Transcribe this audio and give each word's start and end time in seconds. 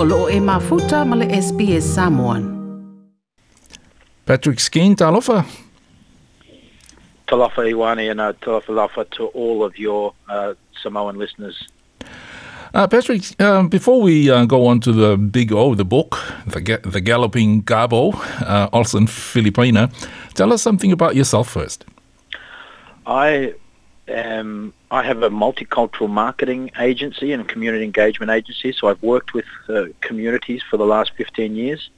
o 0.00 0.04
loo 0.04 0.28
e 0.30 0.38
mafuta 0.40 1.04
ma 1.04 1.16
le 1.16 1.26
SBS 1.26 1.94
Samoan. 1.94 2.42
Patrick 4.26 4.60
Skene, 4.60 4.94
talofa. 4.94 5.44
Talofa 7.26 7.62
Iwani 7.66 8.08
and 8.10 8.20
uh, 8.20 8.32
talofa 8.40 8.68
lafa 8.68 9.10
to 9.10 9.26
all 9.34 9.64
of 9.64 9.76
your 9.76 10.14
uh, 10.28 10.54
Samoan 10.82 11.18
listeners. 11.18 11.56
Uh, 12.74 12.86
Patrick, 12.86 13.22
uh, 13.40 13.64
before 13.64 14.00
we 14.00 14.30
uh, 14.30 14.44
go 14.44 14.66
on 14.66 14.78
to 14.78 14.92
the 14.92 15.16
big 15.16 15.52
O, 15.52 15.74
the 15.74 15.84
book, 15.84 16.16
The, 16.46 16.60
Ga- 16.60 16.82
the 16.84 17.00
Galloping 17.00 17.62
Gabo, 17.62 18.14
uh, 18.42 18.68
in 18.96 19.06
Filipaina, 19.06 19.90
tell 20.34 20.52
us 20.52 20.62
something 20.62 20.92
about 20.92 21.16
yourself 21.16 21.48
first. 21.48 21.84
I 23.06 23.54
am. 24.08 24.72
I 24.90 25.02
have 25.02 25.22
a 25.22 25.30
multicultural 25.30 26.08
marketing 26.08 26.70
agency 26.78 27.32
and 27.32 27.46
community 27.48 27.84
engagement 27.84 28.30
agency, 28.30 28.72
so 28.72 28.88
I've 28.88 29.02
worked 29.02 29.34
with 29.34 29.46
uh, 29.68 29.84
communities 30.00 30.62
for 30.62 30.76
the 30.76 30.86
last 30.86 31.12
15 31.16 31.54
years. 31.54 31.90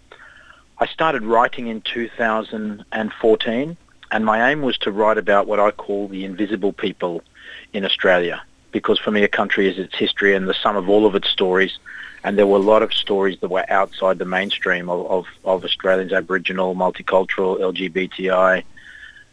I 0.79 0.87
started 0.87 1.23
writing 1.23 1.67
in 1.67 1.83
2014, 1.83 3.77
and 4.11 4.25
my 4.25 4.51
aim 4.51 4.63
was 4.63 4.79
to 4.79 4.91
write 4.91 5.19
about 5.19 5.47
what 5.47 5.61
I 5.61 5.71
call 5.71 6.09
the 6.09 6.25
invisible 6.25 6.73
people 6.73 7.23
in 7.73 7.85
Australia, 7.85 8.43
because 8.73 8.99
for 8.99 9.11
me, 9.11 9.23
a 9.23 9.29
country 9.29 9.69
is 9.69 9.79
its 9.79 9.95
history 9.97 10.35
and 10.35 10.49
the 10.49 10.55
sum 10.55 10.77
of 10.77 10.89
all 10.89 11.07
of 11.07 11.15
its 11.15 11.29
stories. 11.29 11.79
And 12.25 12.37
there 12.37 12.47
were 12.47 12.59
a 12.59 12.63
lot 12.63 12.83
of 12.83 12.93
stories 12.93 13.39
that 13.41 13.49
were 13.49 13.65
outside 13.71 14.19
the 14.19 14.27
mainstream 14.27 14.91
of, 14.91 15.07
of, 15.07 15.27
of 15.45 15.65
Australians, 15.65 16.13
Aboriginal, 16.13 16.75
multicultural, 16.75 17.59
LGBTI, 17.61 18.63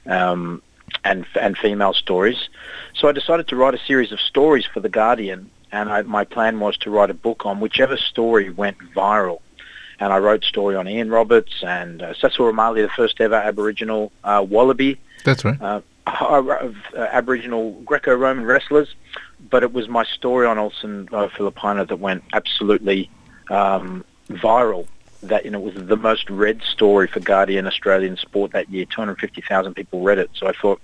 um, 0.05 0.61
and 1.03 1.25
and 1.39 1.57
female 1.57 1.93
stories. 1.93 2.49
So 2.95 3.07
I 3.07 3.11
decided 3.11 3.47
to 3.49 3.55
write 3.55 3.73
a 3.73 3.79
series 3.79 4.11
of 4.11 4.19
stories 4.19 4.65
for 4.65 4.79
the 4.79 4.89
Guardian, 4.89 5.49
and 5.71 5.89
I, 5.89 6.01
my 6.03 6.23
plan 6.23 6.59
was 6.59 6.77
to 6.77 6.89
write 6.89 7.09
a 7.09 7.13
book 7.13 7.45
on 7.45 7.59
whichever 7.59 7.97
story 7.97 8.49
went 8.49 8.77
viral. 8.95 9.39
And 9.99 10.13
I 10.13 10.19
wrote 10.19 10.43
a 10.43 10.47
story 10.47 10.75
on 10.75 10.87
Ian 10.87 11.09
Roberts 11.09 11.63
and 11.63 12.03
uh, 12.03 12.13
Cecil 12.13 12.45
Ramalli, 12.45 12.83
the 12.83 12.89
first 12.89 13.19
ever 13.19 13.35
Aboriginal 13.35 14.11
uh, 14.23 14.45
wallaby, 14.47 14.99
That's 15.23 15.43
right. 15.43 15.59
uh, 15.59 15.81
of 16.21 16.49
uh, 16.95 16.99
Aboriginal 16.99 17.71
Greco-Roman 17.83 18.45
wrestlers. 18.45 18.93
But 19.49 19.63
it 19.63 19.73
was 19.73 19.87
my 19.87 20.03
story 20.03 20.45
on 20.45 20.57
Olsen 20.57 21.09
uh, 21.11 21.27
Filipaina 21.29 21.87
that 21.87 21.97
went 21.97 22.23
absolutely 22.33 23.09
um, 23.49 24.03
viral. 24.29 24.87
That 25.23 25.45
you 25.45 25.51
know 25.51 25.59
was 25.59 25.73
the 25.75 25.97
most 25.97 26.29
read 26.29 26.61
story 26.63 27.07
for 27.07 27.19
Guardian 27.19 27.67
Australian 27.67 28.17
Sport 28.17 28.51
that 28.51 28.69
year. 28.69 28.85
250,000 28.85 29.73
people 29.73 30.01
read 30.01 30.19
it. 30.19 30.29
So 30.35 30.47
I 30.47 30.51
thought, 30.51 30.81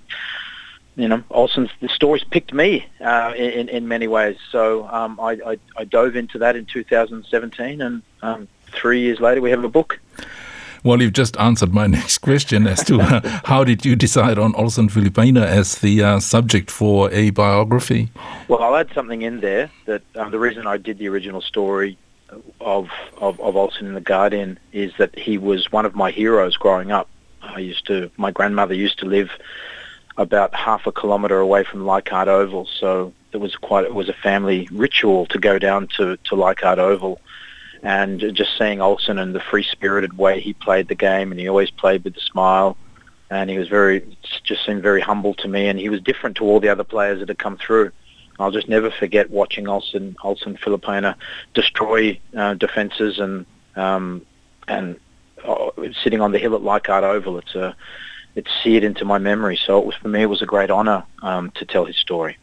you 0.96 1.08
know, 1.08 1.24
Olsen's 1.30 1.70
the 1.82 1.90
stories 1.90 2.24
picked 2.24 2.54
me 2.54 2.86
uh, 3.00 3.34
in 3.36 3.70
in 3.70 3.88
many 3.88 4.08
ways. 4.08 4.38
So 4.52 4.88
um, 4.88 5.20
I, 5.20 5.32
I 5.46 5.58
I 5.78 5.84
dove 5.84 6.16
into 6.16 6.40
that 6.40 6.56
in 6.56 6.66
2017, 6.66 7.82
and 7.82 8.02
um, 8.22 8.48
three 8.72 9.02
years 9.02 9.20
later 9.20 9.42
we 9.42 9.52
have 9.52 9.64
a 9.64 9.70
book. 9.70 10.00
Well, 10.84 11.02
you've 11.02 11.14
just 11.14 11.38
answered 11.38 11.74
my 11.74 11.88
next 12.00 12.18
question 12.18 12.68
as 12.68 12.84
to 12.86 13.00
uh, 13.00 13.22
how 13.46 13.64
did 13.64 13.86
you 13.86 13.96
decide 13.96 14.38
on 14.38 14.54
Olsen 14.56 14.90
Filipaina 14.90 15.46
as 15.46 15.78
the 15.78 16.04
uh, 16.04 16.20
subject 16.20 16.70
for 16.70 17.10
a 17.12 17.30
biography? 17.30 18.10
Well, 18.50 18.62
I'll 18.62 18.76
add 18.76 18.92
something 18.94 19.22
in 19.22 19.40
there 19.40 19.72
that 19.86 20.02
um, 20.16 20.32
the 20.32 20.40
reason 20.40 20.68
I 20.68 20.78
did 20.78 20.98
the 20.98 21.08
original 21.08 21.42
story 21.42 21.98
of, 22.60 22.90
of, 23.18 23.40
of 23.40 23.56
Olsen 23.56 23.88
in 23.88 23.94
the 23.94 24.02
Guardian 24.02 24.60
is 24.72 24.94
that 24.98 25.18
he 25.18 25.38
was 25.38 25.72
one 25.72 25.86
of 25.86 25.96
my 25.96 26.12
heroes 26.12 26.58
growing 26.58 26.92
up. 26.92 27.10
I 27.42 27.60
used 27.60 27.86
to, 27.88 28.10
my 28.18 28.32
grandmother 28.32 28.74
used 28.74 29.00
to 29.00 29.06
live 29.06 29.30
about 30.18 30.54
half 30.54 30.86
a 30.88 30.92
kilometre 30.92 31.40
away 31.40 31.64
from 31.64 31.86
Leichhardt 31.86 32.28
Oval, 32.28 32.68
so 32.68 33.14
it 33.32 33.38
was 33.38 33.56
quite, 33.56 33.86
it 33.86 33.94
was 33.94 34.10
a 34.10 34.14
family 34.14 34.68
ritual 34.72 35.26
to 35.28 35.40
go 35.40 35.58
down 35.58 35.88
to, 35.98 36.18
to 36.18 36.36
Leichhardt 36.36 36.80
Oval. 36.80 37.20
And 37.82 38.20
just 38.34 38.58
seeing 38.58 38.80
Olsen 38.80 39.18
and 39.18 39.36
the 39.36 39.42
free-spirited 39.42 40.18
way 40.18 40.40
he 40.40 40.54
played 40.54 40.88
the 40.88 40.96
game, 40.96 41.32
and 41.32 41.40
he 41.40 41.50
always 41.50 41.70
played 41.70 42.04
with 42.06 42.16
a 42.16 42.22
smile, 42.22 42.78
and 43.30 43.50
he 43.50 43.58
was 43.58 43.68
very, 43.68 44.18
just 44.44 44.66
seemed 44.66 44.84
very 44.84 45.02
humble 45.02 45.34
to 45.36 45.48
me, 45.48 45.68
and 45.68 45.78
he 45.78 45.90
was 45.90 46.00
different 46.00 46.38
to 46.38 46.46
all 46.46 46.60
the 46.62 46.70
other 46.70 46.86
players 46.86 47.20
that 47.20 47.28
had 47.28 47.40
come 47.40 47.58
through. 47.58 47.92
I'll 48.40 48.52
just 48.52 48.68
never 48.68 48.90
forget 48.92 49.30
watching 49.30 49.68
Olsen, 49.68 50.16
Olsen 50.24 50.58
Filipaina 50.58 51.16
destroy 51.54 52.20
uh, 52.36 52.56
defences 52.56 53.20
and 53.20 53.46
um, 53.76 54.26
and 54.68 55.00
uh, 55.46 55.70
sitting 56.04 56.22
on 56.22 56.32
the 56.32 56.40
hill 56.40 56.56
at 56.56 56.64
Leichhardt 56.64 57.04
Oval. 57.04 57.38
It's 57.38 57.56
a 57.56 57.76
it's 58.36 58.50
seared 58.64 58.84
into 58.84 59.06
my 59.06 59.18
memory. 59.18 59.58
So 59.58 59.80
it 59.80 59.86
was 59.86 59.96
for 59.96 60.08
me 60.08 60.24
it 60.24 60.28
was 60.28 60.42
a 60.42 60.46
great 60.46 60.72
honour 60.72 61.04
um, 61.22 61.52
to 61.52 61.66
tell 61.66 61.86
his 61.86 61.98
story. 61.98 62.38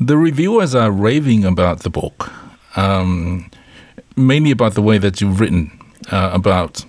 The 0.00 0.16
reviewers 0.16 0.74
are 0.74 0.92
raving 0.92 1.44
about 1.44 1.80
the 1.80 1.90
book, 1.90 2.30
um, 2.76 3.50
mainly 4.16 4.50
about 4.50 4.74
the 4.74 4.82
way 4.82 4.98
that 4.98 5.20
you've 5.20 5.40
written 5.40 5.72
uh, 6.12 6.30
about 6.32 6.84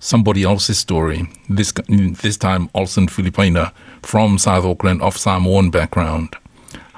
somebody 0.00 0.42
else's 0.42 0.78
story. 0.78 1.28
This 1.48 1.72
this 1.88 2.36
time, 2.36 2.70
Olsen 2.74 3.06
Filipaina 3.06 3.72
from 4.02 4.38
South 4.38 4.64
Auckland, 4.64 5.02
of 5.02 5.16
Samoan 5.16 5.70
background. 5.70 6.34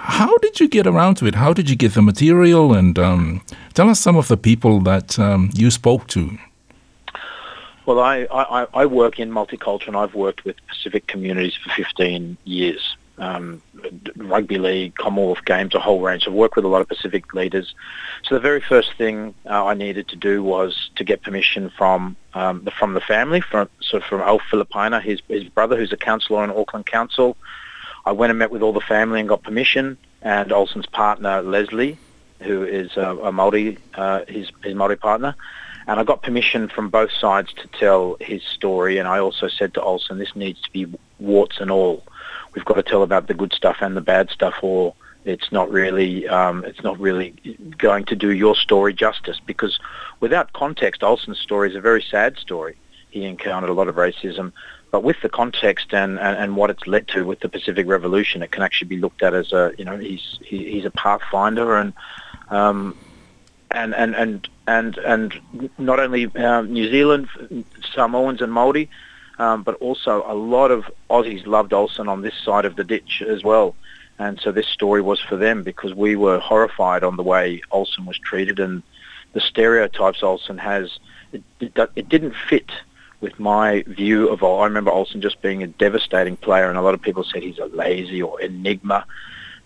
How 0.05 0.37
did 0.39 0.59
you 0.59 0.69
get 0.69 0.85
around 0.89 1.15
to 1.19 1.27
it? 1.27 1.37
How 1.37 1.53
did 1.53 1.71
you 1.71 1.77
get 1.77 1.95
the 1.95 2.03
material? 2.03 2.75
And 2.75 2.99
um, 2.99 3.41
tell 3.73 3.89
us 3.89 4.01
some 4.01 4.17
of 4.17 4.27
the 4.27 4.37
people 4.37 4.81
that 4.81 5.17
um, 5.17 5.51
you 5.55 5.71
spoke 5.71 6.09
to. 6.09 6.39
Well, 7.87 8.01
I, 8.01 8.27
I, 8.33 8.67
I 8.75 8.87
work 8.87 9.21
in 9.21 9.31
multicultural 9.31 9.89
and 9.89 9.97
I've 9.97 10.17
worked 10.17 10.45
with 10.45 10.57
Pacific 10.67 11.07
communities 11.07 11.55
for 11.55 11.71
15 11.71 12.37
years. 12.45 12.97
Um, 13.19 13.63
rugby 14.17 14.59
league, 14.59 14.97
Commonwealth 14.97 15.45
Games, 15.45 15.73
a 15.77 15.79
whole 15.79 16.01
range. 16.01 16.27
I've 16.27 16.33
worked 16.33 16.57
with 16.57 16.65
a 16.65 16.69
lot 16.69 16.81
of 16.81 16.89
Pacific 16.89 17.33
leaders. 17.33 17.73
So 18.25 18.35
the 18.35 18.41
very 18.41 18.61
first 18.61 18.95
thing 18.99 19.35
uh, 19.49 19.67
I 19.67 19.75
needed 19.75 20.09
to 20.09 20.17
do 20.17 20.43
was 20.43 20.91
to 20.97 21.05
get 21.05 21.23
permission 21.23 21.71
from 21.71 22.17
um, 22.35 22.65
the, 22.65 22.73
from 22.73 22.95
the 22.95 23.01
family, 23.01 23.41
from 23.41 23.69
so 23.81 24.01
from 24.01 24.21
Alf 24.21 24.43
Filipaina, 24.51 25.01
his, 25.01 25.21
his 25.29 25.45
brother, 25.45 25.77
who's 25.77 25.93
a 25.93 25.97
councillor 25.97 26.43
on 26.43 26.51
Auckland 26.51 26.87
Council. 26.87 27.37
I 28.05 28.13
went 28.13 28.31
and 28.31 28.39
met 28.39 28.51
with 28.51 28.63
all 28.63 28.73
the 28.73 28.81
family 28.81 29.21
and 29.21 29.29
got 29.29 29.43
permission, 29.43 29.97
and 30.23 30.53
Olsen's 30.53 30.87
partner 30.87 31.43
Leslie, 31.43 31.99
who 32.41 32.65
is 32.65 32.97
a, 32.97 33.17
a 33.17 33.33
Maori, 33.33 33.79
uh, 33.95 34.25
his 34.27 34.51
his 34.63 34.75
Maori 34.75 34.97
partner, 34.97 35.35
and 35.87 36.01
I 36.01 36.05
got 36.05 36.23
permission 36.23 36.69
from 36.69 36.89
both 36.89 37.13
sides 37.13 37.53
to 37.55 37.69
tell 37.69 38.17
his 38.21 38.43
story. 38.43 38.99
And 38.99 39.09
I 39.09 39.19
also 39.19 39.49
said 39.49 39.75
to 39.75 39.83
Olsen, 39.83 40.19
this 40.19 40.35
needs 40.35 40.61
to 40.63 40.71
be 40.71 40.87
warts 41.19 41.61
and 41.61 41.71
all. 41.71 42.05
We've 42.55 42.65
got 42.65 42.75
to 42.75 42.83
tell 42.83 43.03
about 43.03 43.29
the 43.29 43.35
good 43.35 43.53
stuff 43.53 43.79
and 43.81 43.97
the 43.97 44.01
bad 44.01 44.31
stuff, 44.31 44.55
or 44.63 44.95
it's 45.25 45.53
not 45.53 45.71
really 45.71 46.29
um, 46.29 46.65
it's 46.65 46.83
not 46.83 46.99
really 46.99 47.31
going 47.79 48.05
to 48.07 48.17
do 48.17 48.31
your 48.33 48.57
story 48.57 48.93
justice. 48.93 49.41
Because 49.45 49.79
without 50.21 50.53
context, 50.53 51.03
Olsen's 51.03 51.39
story 51.39 51.71
is 51.71 51.77
a 51.77 51.81
very 51.81 52.03
sad 52.03 52.37
story. 52.39 52.77
He 53.11 53.25
encountered 53.25 53.71
a 53.71 53.75
lot 53.75 53.89
of 53.89 53.97
racism, 53.97 54.53
but 54.93 55.03
with 55.03 55.17
the 55.23 55.29
context 55.29 55.95
and, 55.95 56.21
and, 56.21 56.37
and 56.37 56.55
what 56.55 56.69
it's 56.69 56.87
led 56.87 57.09
to 57.09 57.25
with 57.25 57.41
the 57.41 57.49
Pacific 57.49 57.89
Revolution, 57.89 58.43
it 58.43 58.53
can 58.53 58.63
actually 58.63 58.89
be 58.89 58.99
looked 58.99 59.23
at 59.23 59.35
as 59.35 59.53
a 59.53 59.73
you 59.79 59.85
know 59.87 59.97
he's 59.97 60.39
he, 60.45 60.71
he's 60.71 60.85
a 60.85 60.91
pathfinder 60.91 61.77
and 61.79 61.95
um, 62.51 62.97
and 63.71 63.95
and 63.95 64.15
and 64.15 64.49
and 64.69 64.99
and 64.99 65.41
not 65.79 65.99
only 65.99 66.27
um, 66.37 66.73
New 66.73 66.91
Zealand, 66.91 67.27
Samoans 67.95 68.43
and 68.43 68.53
Maori, 68.53 68.91
um, 69.39 69.63
but 69.63 69.77
also 69.77 70.25
a 70.27 70.35
lot 70.35 70.71
of 70.71 70.85
Aussies 71.09 71.47
loved 71.47 71.73
Olsen 71.73 72.07
on 72.07 72.21
this 72.21 72.35
side 72.45 72.67
of 72.67 72.77
the 72.77 72.85
ditch 72.85 73.23
as 73.27 73.43
well. 73.43 73.75
And 74.19 74.39
so 74.41 74.53
this 74.53 74.69
story 74.69 75.01
was 75.01 75.21
for 75.21 75.37
them 75.37 75.63
because 75.63 75.95
we 75.95 76.17
were 76.17 76.39
horrified 76.39 77.03
on 77.03 77.17
the 77.17 77.23
way 77.23 77.63
Olsen 77.71 78.05
was 78.05 78.19
treated 78.19 78.61
and 78.61 78.83
the 79.33 79.41
stereotypes 79.41 80.23
Olsen 80.23 80.59
has. 80.59 80.99
It, 81.33 81.43
it, 81.61 81.91
it 81.97 82.11
didn't 82.11 82.35
fit 82.37 82.71
with 83.23 83.39
my 83.39 83.85
view 83.87 84.29
of 84.29 84.43
all, 84.43 84.61
I 84.61 84.65
remember 84.65 84.91
Olsen 84.91 85.23
just 85.23 85.41
being 85.41 85.63
a 85.63 85.69
devastating 85.69 86.37
player, 86.37 86.69
and 86.69 86.77
a 86.77 86.83
lot 86.83 86.93
of 86.93 87.01
people 87.01 87.25
said 87.25 87.43
he's 87.43 87.59
a 87.59 87.67
lazy 87.67 88.21
or 88.21 88.39
enigma. 88.41 89.07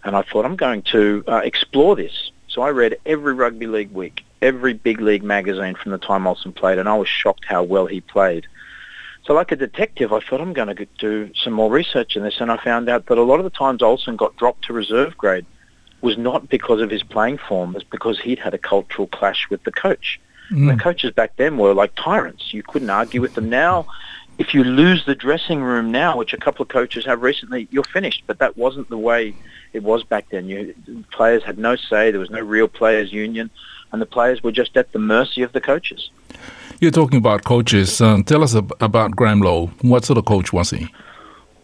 And 0.04 0.14
I 0.14 0.22
thought 0.22 0.44
I'm 0.44 0.56
going 0.56 0.82
to 0.92 1.24
uh, 1.26 1.38
explore 1.38 1.96
this. 1.96 2.30
So 2.46 2.62
I 2.62 2.70
read 2.70 2.98
every 3.06 3.34
rugby 3.34 3.66
league 3.66 3.90
week, 3.90 4.24
every 4.42 4.74
big 4.74 5.00
league 5.00 5.24
magazine 5.24 5.74
from 5.74 5.90
the 5.90 5.98
time 5.98 6.26
Olsen 6.26 6.52
played, 6.52 6.78
and 6.78 6.88
I 6.88 6.94
was 6.94 7.08
shocked 7.08 7.46
how 7.46 7.62
well 7.62 7.86
he 7.86 8.00
played. 8.02 8.46
So 9.24 9.32
like 9.32 9.50
a 9.50 9.56
detective, 9.56 10.12
I 10.12 10.20
thought 10.20 10.40
I'm 10.40 10.52
going 10.52 10.76
to 10.76 10.86
do 10.98 11.32
some 11.34 11.54
more 11.54 11.70
research 11.70 12.14
in 12.14 12.22
this, 12.22 12.40
and 12.40 12.52
I 12.52 12.62
found 12.62 12.88
out 12.88 13.06
that 13.06 13.18
a 13.18 13.22
lot 13.22 13.40
of 13.40 13.44
the 13.44 13.50
times 13.50 13.82
Olsen 13.82 14.16
got 14.16 14.36
dropped 14.36 14.66
to 14.66 14.72
reserve 14.74 15.16
grade 15.16 15.46
was 16.02 16.18
not 16.18 16.48
because 16.48 16.82
of 16.82 16.90
his 16.90 17.02
playing 17.02 17.38
form, 17.38 17.74
it's 17.74 17.84
because 17.84 18.20
he'd 18.20 18.38
had 18.38 18.54
a 18.54 18.58
cultural 18.58 19.08
clash 19.08 19.48
with 19.50 19.64
the 19.64 19.72
coach. 19.72 20.20
Mm. 20.50 20.76
The 20.76 20.82
coaches 20.82 21.12
back 21.12 21.36
then 21.36 21.58
were 21.58 21.74
like 21.74 21.94
tyrants. 21.94 22.52
You 22.54 22.62
couldn't 22.62 22.90
argue 22.90 23.20
with 23.20 23.34
them. 23.34 23.48
Now, 23.48 23.86
if 24.38 24.54
you 24.54 24.64
lose 24.64 25.04
the 25.06 25.14
dressing 25.14 25.62
room 25.62 25.90
now, 25.90 26.16
which 26.16 26.32
a 26.32 26.36
couple 26.36 26.62
of 26.62 26.68
coaches 26.68 27.04
have 27.06 27.22
recently, 27.22 27.68
you're 27.70 27.84
finished. 27.84 28.24
But 28.26 28.38
that 28.38 28.56
wasn't 28.56 28.88
the 28.88 28.98
way 28.98 29.34
it 29.72 29.82
was 29.82 30.04
back 30.04 30.28
then. 30.30 30.46
You, 30.46 30.74
players 31.10 31.42
had 31.42 31.58
no 31.58 31.76
say. 31.76 32.10
There 32.10 32.20
was 32.20 32.30
no 32.30 32.40
real 32.40 32.68
players' 32.68 33.12
union, 33.12 33.50
and 33.92 34.00
the 34.00 34.06
players 34.06 34.42
were 34.42 34.52
just 34.52 34.76
at 34.76 34.92
the 34.92 34.98
mercy 34.98 35.42
of 35.42 35.52
the 35.52 35.60
coaches. 35.60 36.10
You're 36.80 36.90
talking 36.90 37.18
about 37.18 37.44
coaches. 37.44 38.00
Uh, 38.00 38.22
tell 38.24 38.42
us 38.42 38.54
ab- 38.54 38.72
about 38.80 39.16
Graham 39.16 39.40
Lowe. 39.40 39.68
What 39.80 40.04
sort 40.04 40.18
of 40.18 40.26
coach 40.26 40.52
was 40.52 40.70
he? 40.70 40.88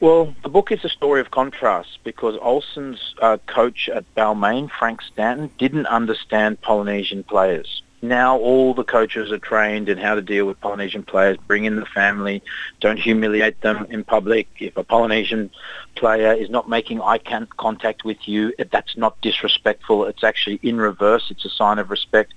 Well, 0.00 0.34
the 0.42 0.48
book 0.48 0.72
is 0.72 0.84
a 0.84 0.88
story 0.88 1.20
of 1.20 1.30
contrast 1.30 1.98
because 2.02 2.36
Olsen's 2.40 3.14
uh, 3.20 3.36
coach 3.46 3.88
at 3.88 4.04
Balmain, 4.16 4.68
Frank 4.68 5.00
Stanton, 5.02 5.48
didn't 5.58 5.86
understand 5.86 6.60
Polynesian 6.60 7.22
players. 7.22 7.82
Now 8.02 8.36
all 8.36 8.74
the 8.74 8.82
coaches 8.82 9.30
are 9.30 9.38
trained 9.38 9.88
in 9.88 9.96
how 9.96 10.16
to 10.16 10.22
deal 10.22 10.44
with 10.44 10.60
Polynesian 10.60 11.04
players, 11.04 11.36
bring 11.46 11.64
in 11.64 11.76
the 11.76 11.86
family, 11.86 12.42
don't 12.80 12.98
humiliate 12.98 13.60
them 13.60 13.86
in 13.90 14.02
public. 14.02 14.48
If 14.58 14.76
a 14.76 14.82
Polynesian 14.82 15.50
player 15.94 16.32
is 16.32 16.50
not 16.50 16.68
making 16.68 17.00
eye 17.00 17.18
contact 17.56 18.04
with 18.04 18.26
you, 18.26 18.52
that's 18.70 18.96
not 18.96 19.20
disrespectful. 19.20 20.06
It's 20.06 20.24
actually 20.24 20.58
in 20.62 20.78
reverse. 20.78 21.30
It's 21.30 21.44
a 21.44 21.50
sign 21.50 21.78
of 21.78 21.90
respect. 21.90 22.34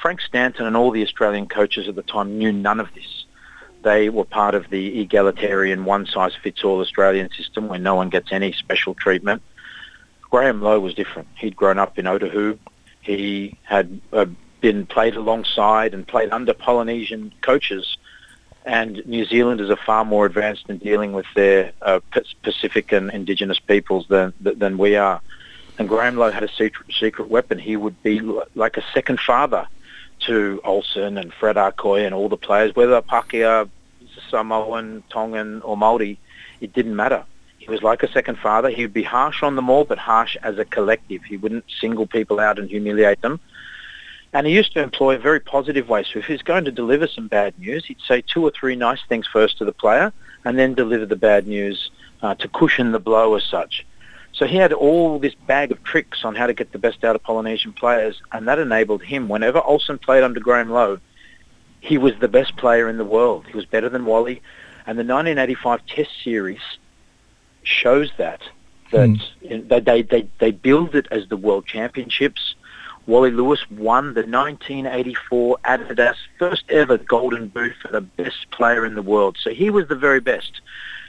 Frank 0.00 0.20
Stanton 0.20 0.66
and 0.66 0.76
all 0.76 0.90
the 0.90 1.04
Australian 1.04 1.46
coaches 1.48 1.88
at 1.88 1.94
the 1.94 2.02
time 2.02 2.36
knew 2.36 2.52
none 2.52 2.80
of 2.80 2.92
this. 2.94 3.24
They 3.82 4.08
were 4.08 4.24
part 4.24 4.56
of 4.56 4.68
the 4.70 5.00
egalitarian 5.00 5.84
one-size-fits-all 5.84 6.80
Australian 6.80 7.30
system 7.30 7.68
where 7.68 7.78
no 7.78 7.94
one 7.94 8.08
gets 8.08 8.32
any 8.32 8.52
special 8.52 8.94
treatment. 8.94 9.40
Graham 10.28 10.60
Lowe 10.60 10.80
was 10.80 10.94
different. 10.94 11.28
He'd 11.36 11.54
grown 11.54 11.78
up 11.78 11.96
in 11.96 12.06
Otahu. 12.06 12.58
He 13.00 13.56
had 13.62 14.00
uh, 14.12 14.26
been 14.60 14.86
played 14.86 15.16
alongside 15.16 15.94
and 15.94 16.06
played 16.06 16.30
under 16.30 16.54
Polynesian 16.54 17.32
coaches. 17.40 17.96
And 18.64 19.06
New 19.06 19.24
Zealanders 19.24 19.70
are 19.70 19.76
far 19.76 20.04
more 20.04 20.26
advanced 20.26 20.68
in 20.68 20.78
dealing 20.78 21.12
with 21.12 21.26
their 21.34 21.72
uh, 21.82 22.00
Pacific 22.42 22.90
and 22.92 23.10
indigenous 23.10 23.60
peoples 23.60 24.06
than 24.08 24.32
than 24.40 24.76
we 24.76 24.96
are. 24.96 25.20
And 25.78 25.88
Graham 25.88 26.16
Lowe 26.16 26.30
had 26.30 26.42
a 26.42 26.48
secret, 26.48 26.92
secret 26.98 27.28
weapon. 27.28 27.58
He 27.58 27.76
would 27.76 28.02
be 28.02 28.20
like 28.54 28.76
a 28.76 28.84
second 28.94 29.20
father 29.20 29.68
to 30.20 30.60
Olsen 30.64 31.18
and 31.18 31.32
Fred 31.32 31.56
Arkoi 31.56 32.06
and 32.06 32.14
all 32.14 32.28
the 32.28 32.36
players, 32.36 32.74
whether 32.74 33.00
Pakeha, 33.02 33.68
Samoan, 34.30 35.02
Tongan 35.10 35.60
or 35.62 35.76
Māori, 35.76 36.16
it 36.60 36.72
didn't 36.72 36.96
matter. 36.96 37.24
He 37.58 37.70
was 37.70 37.82
like 37.82 38.02
a 38.02 38.10
second 38.10 38.38
father. 38.38 38.70
He 38.70 38.82
would 38.82 38.94
be 38.94 39.02
harsh 39.02 39.42
on 39.42 39.56
them 39.56 39.68
all, 39.68 39.84
but 39.84 39.98
harsh 39.98 40.36
as 40.42 40.58
a 40.58 40.64
collective. 40.64 41.24
He 41.24 41.36
wouldn't 41.36 41.64
single 41.80 42.06
people 42.06 42.40
out 42.40 42.58
and 42.58 42.68
humiliate 42.68 43.20
them. 43.20 43.40
And 44.32 44.46
he 44.46 44.52
used 44.52 44.72
to 44.74 44.82
employ 44.82 45.14
a 45.14 45.18
very 45.18 45.40
positive 45.40 45.88
way. 45.88 46.04
So 46.04 46.18
if 46.18 46.26
he 46.26 46.32
was 46.32 46.42
going 46.42 46.64
to 46.64 46.72
deliver 46.72 47.06
some 47.06 47.28
bad 47.28 47.58
news, 47.58 47.86
he'd 47.86 48.00
say 48.06 48.22
two 48.22 48.42
or 48.42 48.50
three 48.50 48.76
nice 48.76 49.00
things 49.08 49.26
first 49.26 49.58
to 49.58 49.64
the 49.64 49.72
player 49.72 50.12
and 50.44 50.58
then 50.58 50.74
deliver 50.74 51.06
the 51.06 51.16
bad 51.16 51.46
news 51.46 51.90
uh, 52.22 52.34
to 52.34 52.48
cushion 52.48 52.92
the 52.92 52.98
blow 52.98 53.34
as 53.34 53.44
such. 53.44 53.86
So 54.32 54.46
he 54.46 54.56
had 54.56 54.72
all 54.72 55.18
this 55.18 55.34
bag 55.34 55.72
of 55.72 55.82
tricks 55.82 56.22
on 56.22 56.34
how 56.34 56.46
to 56.46 56.52
get 56.52 56.70
the 56.72 56.78
best 56.78 57.04
out 57.04 57.16
of 57.16 57.22
Polynesian 57.22 57.72
players, 57.72 58.20
and 58.32 58.46
that 58.48 58.58
enabled 58.58 59.02
him, 59.02 59.28
whenever 59.28 59.60
Olsen 59.60 59.98
played 59.98 60.22
under 60.22 60.40
Graham 60.40 60.70
Lowe, 60.70 60.98
he 61.80 61.96
was 61.96 62.12
the 62.20 62.28
best 62.28 62.56
player 62.56 62.88
in 62.88 62.98
the 62.98 63.04
world. 63.04 63.46
He 63.46 63.56
was 63.56 63.64
better 63.64 63.88
than 63.88 64.04
Wally. 64.04 64.42
And 64.86 64.98
the 64.98 65.04
1985 65.04 65.86
Test 65.86 66.10
Series 66.22 66.60
shows 67.62 68.10
that, 68.18 68.42
that 68.92 69.08
mm. 69.08 69.84
they, 69.84 70.02
they, 70.02 70.28
they 70.38 70.50
build 70.50 70.94
it 70.94 71.06
as 71.10 71.28
the 71.28 71.36
World 71.36 71.66
Championships. 71.66 72.55
Wally 73.06 73.30
Lewis 73.30 73.60
won 73.70 74.14
the 74.14 74.22
1984 74.22 75.58
Adidas 75.64 76.16
first 76.38 76.64
ever 76.68 76.98
Golden 76.98 77.48
Boot 77.48 77.74
for 77.80 77.88
the 77.88 78.00
best 78.00 78.50
player 78.50 78.84
in 78.84 78.94
the 78.94 79.02
world. 79.02 79.36
So 79.40 79.50
he 79.50 79.70
was 79.70 79.86
the 79.86 79.94
very 79.94 80.20
best. 80.20 80.60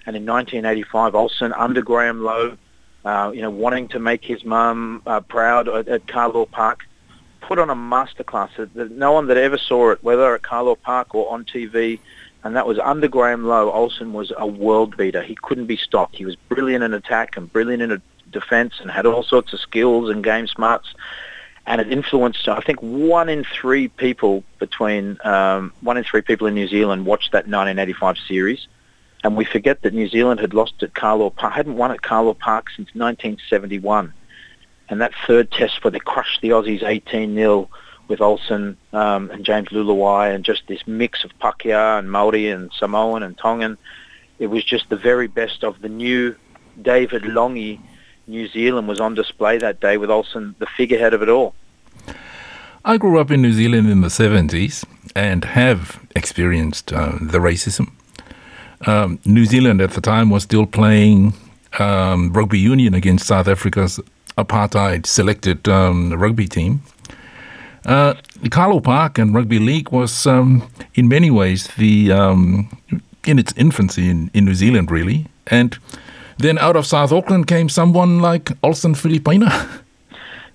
And 0.05 0.15
in 0.15 0.25
1985, 0.25 1.15
Olsen 1.15 1.53
under 1.53 1.81
Graham 1.81 2.23
Lowe, 2.23 2.57
uh, 3.03 3.31
you 3.33 3.41
know, 3.41 3.49
wanting 3.49 3.87
to 3.89 3.99
make 3.99 4.23
his 4.23 4.45
mum 4.45 5.01
uh, 5.05 5.21
proud 5.21 5.67
at, 5.67 5.87
at 5.87 6.05
Carlaw 6.05 6.49
Park, 6.49 6.85
put 7.41 7.57
on 7.57 7.69
a 7.69 7.75
masterclass 7.75 8.49
that 8.55 8.91
no 8.91 9.11
one 9.11 9.27
that 9.27 9.37
ever 9.37 9.57
saw 9.57 9.91
it, 9.91 10.03
whether 10.03 10.35
at 10.35 10.43
Carlaw 10.43 10.75
Park 10.79 11.15
or 11.15 11.31
on 11.31 11.45
TV, 11.45 11.99
and 12.43 12.55
that 12.55 12.67
was 12.67 12.77
under 12.79 13.07
Graham 13.07 13.45
Lowe. 13.45 13.71
Olsen 13.71 14.13
was 14.13 14.31
a 14.37 14.45
world 14.45 14.95
beater. 14.95 15.23
He 15.23 15.35
couldn't 15.35 15.65
be 15.65 15.77
stopped. 15.77 16.15
He 16.15 16.25
was 16.25 16.35
brilliant 16.35 16.83
in 16.83 16.93
attack 16.93 17.37
and 17.37 17.51
brilliant 17.51 17.81
in 17.81 18.01
defence 18.31 18.75
and 18.79 18.91
had 18.91 19.05
all 19.05 19.23
sorts 19.23 19.53
of 19.53 19.59
skills 19.59 20.09
and 20.09 20.23
game 20.23 20.47
smarts. 20.47 20.93
And 21.67 21.81
it 21.81 21.91
influenced, 21.91 22.47
I 22.47 22.61
think, 22.61 22.81
one 22.81 23.27
in 23.27 23.43
three 23.43 23.89
people 23.89 24.43
between 24.57 25.17
um, 25.23 25.73
one 25.81 25.97
in 25.97 26.05
three 26.05 26.21
people 26.21 26.47
in 26.47 26.53
New 26.53 26.67
Zealand 26.67 27.05
watched 27.05 27.33
that 27.33 27.45
1985 27.45 28.17
series. 28.25 28.67
And 29.23 29.35
we 29.35 29.43
forget 29.43 29.81
that 29.81 29.93
New 29.93 30.07
Zealand 30.07 30.39
had 30.39 30.53
lost 30.53 30.81
at 30.81 30.93
Carlaw 30.93 31.35
Park, 31.35 31.53
hadn't 31.53 31.75
won 31.75 31.91
at 31.91 32.01
Carlaw 32.01 32.39
Park 32.39 32.69
since 32.69 32.87
1971. 32.95 34.13
And 34.89 35.01
that 35.01 35.11
third 35.27 35.51
test 35.51 35.83
where 35.83 35.91
they 35.91 35.99
crushed 35.99 36.41
the 36.41 36.49
Aussies 36.49 36.81
18-0 36.81 37.67
with 38.07 38.21
Olsen 38.21 38.77
um, 38.93 39.29
and 39.31 39.43
James 39.43 39.67
Leuluai 39.69 40.33
and 40.33 40.45
just 40.45 40.65
this 40.67 40.87
mix 40.87 41.25
of 41.25 41.37
Pakeha 41.39 41.99
and 41.99 42.09
Maori 42.09 42.49
and 42.49 42.71
Samoan 42.71 43.23
and 43.23 43.37
Tongan. 43.37 43.77
It 44.39 44.47
was 44.47 44.63
just 44.63 44.89
the 44.89 44.95
very 44.95 45.27
best 45.27 45.65
of 45.65 45.81
the 45.81 45.89
new 45.89 46.35
David 46.81 47.25
Lange 47.25 47.79
New 48.27 48.47
Zealand 48.49 48.87
was 48.87 48.99
on 48.99 49.15
display 49.15 49.57
that 49.57 49.79
day 49.79 49.97
with 49.97 50.11
Olsen 50.11 50.55
the 50.59 50.65
figurehead 50.65 51.13
of 51.13 51.21
it 51.21 51.29
all. 51.29 51.55
I 52.83 52.97
grew 52.97 53.19
up 53.19 53.31
in 53.31 53.41
New 53.41 53.53
Zealand 53.53 53.89
in 53.89 54.01
the 54.01 54.07
70s 54.07 54.85
and 55.15 55.43
have 55.45 56.05
experienced 56.15 56.93
uh, 56.93 57.13
the 57.21 57.39
racism. 57.39 57.91
Um, 58.85 59.19
New 59.25 59.45
Zealand 59.45 59.81
at 59.81 59.91
the 59.91 60.01
time 60.01 60.29
was 60.29 60.43
still 60.43 60.65
playing 60.65 61.33
um, 61.79 62.31
rugby 62.33 62.59
union 62.59 62.93
against 62.93 63.27
South 63.27 63.47
Africa's 63.47 63.99
apartheid 64.37 65.05
selected 65.05 65.67
um, 65.67 66.13
rugby 66.13 66.47
team. 66.47 66.81
Uh, 67.85 68.13
Carlaw 68.49 68.83
Park 68.83 69.17
and 69.17 69.33
rugby 69.33 69.59
league 69.59 69.91
was, 69.91 70.27
um, 70.27 70.69
in 70.95 71.07
many 71.07 71.31
ways, 71.31 71.67
the 71.77 72.11
um, 72.11 72.69
in 73.25 73.39
its 73.39 73.53
infancy 73.57 74.09
in, 74.09 74.29
in 74.33 74.45
New 74.45 74.55
Zealand, 74.55 74.91
really. 74.91 75.25
And 75.47 75.77
then 76.37 76.57
out 76.57 76.75
of 76.75 76.85
South 76.85 77.11
Auckland 77.11 77.47
came 77.47 77.69
someone 77.69 78.19
like 78.19 78.51
Olsen 78.63 78.93
Filipaina. 78.93 79.81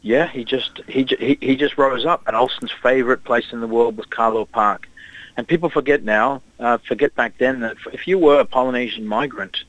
Yeah, 0.05 0.27
he 0.27 0.45
just 0.45 0.81
he, 0.89 1.05
he 1.05 1.39
he 1.41 1.55
just 1.55 1.79
rose 1.79 2.05
up, 2.05 2.27
and 2.27 2.35
Olsen's 2.35 2.73
favourite 2.73 3.23
place 3.23 3.53
in 3.53 3.61
the 3.61 3.69
world 3.69 3.97
was 3.97 4.07
Carlaw 4.07 4.51
Park. 4.51 4.89
And 5.37 5.47
people 5.47 5.71
forget 5.71 6.03
now, 6.03 6.43
uh, 6.59 6.79
forget 6.79 7.15
back 7.15 7.39
then 7.39 7.61
that 7.61 7.77
if 7.93 8.09
you 8.09 8.19
were 8.19 8.41
a 8.41 8.45
Polynesian 8.45 9.07
migrant, 9.07 9.63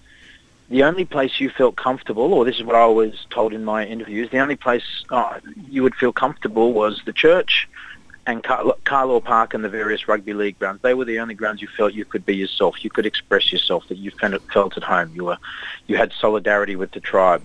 the 0.70 0.84
only 0.84 1.06
place 1.06 1.40
you 1.40 1.52
felt 1.52 1.76
comfortable, 1.76 2.34
or 2.34 2.46
this 2.46 2.58
is 2.58 2.64
what 2.64 2.76
I 2.76 2.88
was 2.88 3.28
told 3.30 3.54
in 3.54 3.64
my 3.64 3.86
interviews, 3.86 4.32
the 4.32 4.40
only 4.40 4.56
place 4.56 5.06
uh, 5.12 5.40
you 5.70 5.84
would 5.84 5.94
feel 5.96 6.12
comfortable 6.12 6.74
was 6.74 7.00
the 7.06 7.14
church 7.14 7.70
and 8.26 8.44
Car- 8.44 8.74
Park 8.86 9.54
and 9.54 9.64
the 9.64 9.70
various 9.70 10.08
rugby 10.08 10.34
league 10.34 10.58
grounds. 10.58 10.82
They 10.82 10.94
were 10.94 11.06
the 11.06 11.20
only 11.20 11.34
grounds 11.34 11.62
you 11.62 11.68
felt 11.76 11.94
you 11.94 12.06
could 12.06 12.26
be 12.26 12.36
yourself. 12.36 12.84
You 12.84 12.90
could 12.90 13.06
express 13.06 13.52
yourself, 13.52 13.86
that 13.90 13.98
you 13.98 14.12
felt 14.52 14.78
at 14.78 14.84
home. 14.84 15.12
You 15.14 15.26
were, 15.26 15.38
you 15.88 15.98
had 15.98 16.14
solidarity 16.20 16.76
with 16.76 16.92
the 16.92 17.00
tribe. 17.00 17.44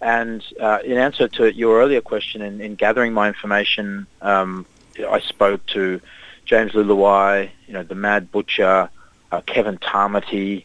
And 0.00 0.44
uh, 0.60 0.78
in 0.84 0.96
answer 0.96 1.28
to 1.28 1.52
your 1.54 1.80
earlier 1.80 2.00
question, 2.00 2.42
in, 2.42 2.60
in 2.60 2.74
gathering 2.74 3.12
my 3.12 3.28
information, 3.28 4.06
um, 4.22 4.66
I 4.98 5.20
spoke 5.20 5.64
to 5.66 6.00
James 6.44 6.72
Leuluai, 6.72 7.50
you 7.66 7.74
know, 7.74 7.82
the 7.82 7.94
Mad 7.94 8.30
Butcher, 8.30 8.90
uh, 9.30 9.40
Kevin 9.42 9.78
Tamati, 9.78 10.64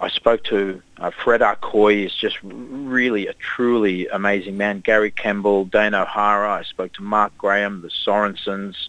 I 0.00 0.08
spoke 0.08 0.44
to 0.44 0.80
uh, 0.98 1.10
Fred 1.10 1.40
Arkoi, 1.40 2.06
is 2.06 2.14
just 2.14 2.38
really 2.42 3.26
a 3.26 3.32
truly 3.34 4.06
amazing 4.08 4.56
man. 4.56 4.80
Gary 4.80 5.10
Kemble, 5.10 5.64
Dane 5.64 5.94
O'Hara. 5.94 6.52
I 6.52 6.62
spoke 6.62 6.92
to 6.94 7.02
Mark 7.02 7.36
Graham, 7.36 7.82
the 7.82 7.88
Sorensens. 7.88 8.88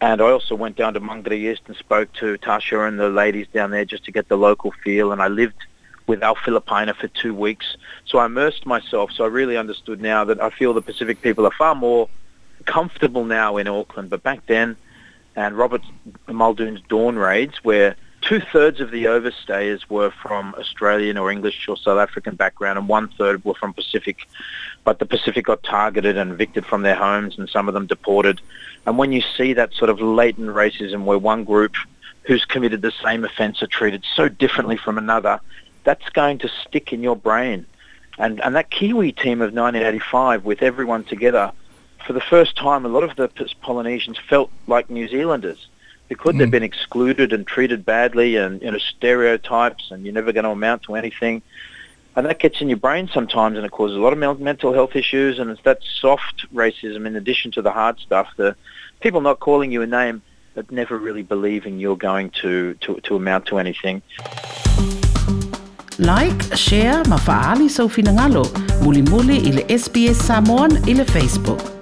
And 0.00 0.22
I 0.22 0.30
also 0.30 0.54
went 0.54 0.76
down 0.76 0.94
to 0.94 1.00
Mangere 1.00 1.52
East 1.52 1.62
and 1.66 1.76
spoke 1.76 2.12
to 2.14 2.38
Tasha 2.38 2.88
and 2.88 2.98
the 2.98 3.10
ladies 3.10 3.48
down 3.52 3.70
there 3.70 3.84
just 3.84 4.04
to 4.04 4.12
get 4.12 4.28
the 4.28 4.36
local 4.36 4.72
feel. 4.84 5.12
And 5.12 5.20
I 5.20 5.28
lived 5.28 5.66
with 6.06 6.22
Al 6.22 6.36
Filipaina 6.36 6.94
for 6.96 7.08
two 7.08 7.34
weeks. 7.34 7.76
So 8.06 8.18
I 8.18 8.26
immersed 8.26 8.64
myself. 8.64 9.10
So 9.12 9.24
I 9.24 9.26
really 9.26 9.58
understood 9.58 10.00
now 10.00 10.24
that 10.24 10.40
I 10.40 10.48
feel 10.50 10.72
the 10.72 10.80
Pacific 10.80 11.20
people 11.20 11.44
are 11.44 11.52
far 11.52 11.74
more 11.74 12.08
comfortable 12.64 13.24
now 13.24 13.58
in 13.58 13.68
Auckland. 13.68 14.08
But 14.08 14.22
back 14.22 14.46
then, 14.46 14.76
and 15.36 15.56
Robert 15.56 15.82
Muldoon's 16.26 16.80
Dawn 16.88 17.16
Raids, 17.16 17.62
where 17.62 17.94
two-thirds 18.28 18.78
of 18.80 18.90
the 18.90 19.06
overstayers 19.06 19.88
were 19.88 20.10
from 20.10 20.54
Australian 20.58 21.16
or 21.16 21.30
English 21.30 21.66
or 21.66 21.78
South 21.78 21.98
African 21.98 22.36
background 22.36 22.78
and 22.78 22.86
one-third 22.86 23.42
were 23.42 23.54
from 23.54 23.72
Pacific. 23.72 24.28
But 24.84 24.98
the 24.98 25.06
Pacific 25.06 25.46
got 25.46 25.62
targeted 25.62 26.18
and 26.18 26.30
evicted 26.32 26.66
from 26.66 26.82
their 26.82 26.94
homes 26.94 27.38
and 27.38 27.48
some 27.48 27.68
of 27.68 27.74
them 27.74 27.86
deported. 27.86 28.42
And 28.84 28.98
when 28.98 29.12
you 29.12 29.22
see 29.22 29.54
that 29.54 29.72
sort 29.72 29.88
of 29.88 30.02
latent 30.02 30.50
racism 30.50 31.04
where 31.04 31.16
one 31.16 31.44
group 31.44 31.72
who's 32.24 32.44
committed 32.44 32.82
the 32.82 32.92
same 33.02 33.24
offence 33.24 33.62
are 33.62 33.66
treated 33.66 34.04
so 34.14 34.28
differently 34.28 34.76
from 34.76 34.98
another, 34.98 35.40
that's 35.84 36.10
going 36.10 36.36
to 36.40 36.50
stick 36.66 36.92
in 36.92 37.02
your 37.02 37.16
brain. 37.16 37.64
And, 38.18 38.44
and 38.44 38.54
that 38.56 38.68
Kiwi 38.68 39.12
team 39.12 39.40
of 39.40 39.54
1985 39.54 40.44
with 40.44 40.60
everyone 40.60 41.04
together, 41.04 41.50
for 42.06 42.12
the 42.12 42.20
first 42.20 42.56
time, 42.56 42.84
a 42.84 42.88
lot 42.88 43.04
of 43.04 43.16
the 43.16 43.30
Polynesians 43.62 44.18
felt 44.28 44.50
like 44.66 44.90
New 44.90 45.08
Zealanders 45.08 45.66
because 46.08 46.34
mm. 46.34 46.38
they've 46.38 46.50
been 46.50 46.62
excluded 46.62 47.32
and 47.32 47.46
treated 47.46 47.84
badly 47.84 48.36
and 48.36 48.60
you 48.62 48.70
know 48.70 48.78
stereotypes 48.78 49.90
and 49.90 50.04
you're 50.04 50.14
never 50.14 50.32
going 50.32 50.44
to 50.44 50.50
amount 50.50 50.82
to 50.84 50.94
anything. 50.94 51.42
And 52.16 52.26
that 52.26 52.40
gets 52.40 52.60
in 52.60 52.68
your 52.68 52.78
brain 52.78 53.08
sometimes 53.12 53.56
and 53.56 53.64
it 53.64 53.70
causes 53.70 53.96
a 53.96 54.00
lot 54.00 54.12
of 54.12 54.40
mental 54.40 54.72
health 54.72 54.96
issues 54.96 55.38
and 55.38 55.50
it's 55.50 55.62
that 55.62 55.80
soft 56.00 56.46
racism 56.52 57.06
in 57.06 57.14
addition 57.14 57.52
to 57.52 57.62
the 57.62 57.70
hard 57.70 58.00
stuff 58.00 58.28
the 58.36 58.56
people 59.00 59.20
not 59.20 59.38
calling 59.38 59.70
you 59.70 59.82
a 59.82 59.86
name 59.86 60.22
but 60.54 60.72
never 60.72 60.98
really 60.98 61.22
believing 61.22 61.78
you're 61.78 61.96
going 61.96 62.30
to, 62.30 62.74
to, 62.80 62.96
to 63.02 63.14
amount 63.14 63.46
to 63.46 63.58
anything. 63.58 64.02
Like 65.98 66.42
share 66.56 67.04
mafaali 67.04 67.70
sa 67.70 67.84
ufinangalo 67.84 68.46
muli 68.82 69.02
muli 69.02 69.36
ile 69.38 69.62
SBS 69.68 70.26
Samoan 70.26 70.70
ile 70.88 71.04
Facebook 71.04 71.77